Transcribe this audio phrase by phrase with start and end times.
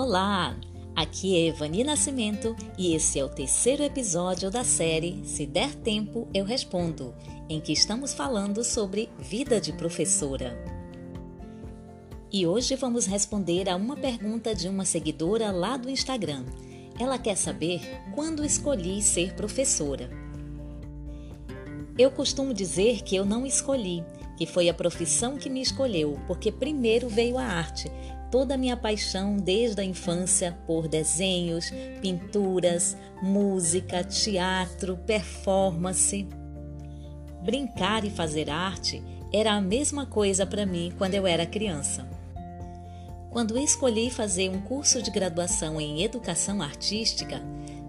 [0.00, 0.56] Olá,
[0.94, 6.28] aqui é Evani Nascimento e esse é o terceiro episódio da série Se Der Tempo
[6.32, 7.12] Eu Respondo,
[7.48, 10.56] em que estamos falando sobre vida de professora.
[12.32, 16.44] E hoje vamos responder a uma pergunta de uma seguidora lá do Instagram.
[16.96, 17.80] Ela quer saber
[18.14, 20.08] quando escolhi ser professora.
[21.98, 24.04] Eu costumo dizer que eu não escolhi,
[24.36, 27.90] que foi a profissão que me escolheu, porque primeiro veio a arte,
[28.30, 36.26] toda a minha paixão desde a infância por desenhos, pinturas, música, teatro, performance.
[37.42, 39.02] Brincar e fazer arte
[39.32, 42.08] era a mesma coisa para mim quando eu era criança.
[43.30, 47.42] Quando escolhi fazer um curso de graduação em educação artística,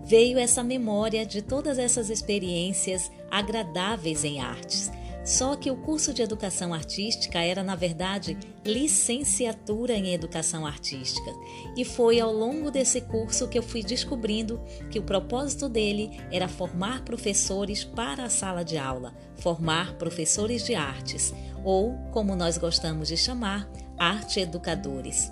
[0.04, 4.92] veio essa memória de todas essas experiências agradáveis em artes
[5.30, 11.32] só que o curso de educação artística era, na verdade, licenciatura em educação artística.
[11.78, 16.48] E foi ao longo desse curso que eu fui descobrindo que o propósito dele era
[16.48, 21.32] formar professores para a sala de aula, formar professores de artes,
[21.64, 23.70] ou, como nós gostamos de chamar,
[24.00, 25.32] arte educadores.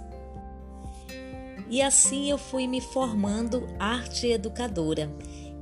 [1.72, 5.12] E assim eu fui me formando arte educadora,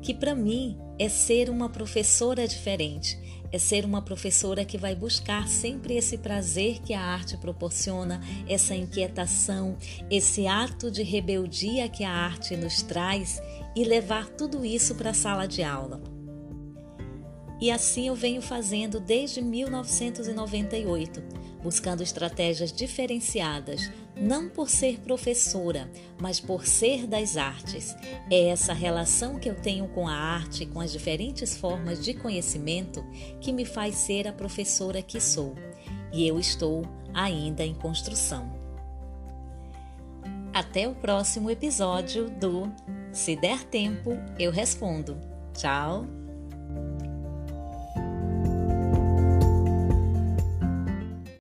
[0.05, 3.17] que para mim é ser uma professora diferente,
[3.51, 8.75] é ser uma professora que vai buscar sempre esse prazer que a arte proporciona, essa
[8.75, 9.75] inquietação,
[10.11, 13.41] esse ato de rebeldia que a arte nos traz
[13.75, 16.14] e levar tudo isso para a sala de aula.
[17.59, 21.23] E assim eu venho fazendo desde 1998,
[21.63, 25.89] buscando estratégias diferenciadas, não por ser professora,
[26.19, 27.95] mas por ser das artes.
[28.29, 33.03] É essa relação que eu tenho com a arte, com as diferentes formas de conhecimento,
[33.39, 35.55] que me faz ser a professora que sou.
[36.11, 38.53] E eu estou ainda em construção.
[40.53, 42.71] Até o próximo episódio do
[43.11, 45.19] Se Der Tempo, eu respondo.
[45.53, 46.24] Tchau!